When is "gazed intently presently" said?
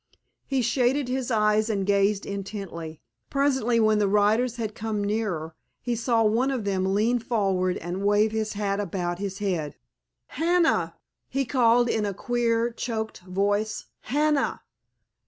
1.85-3.79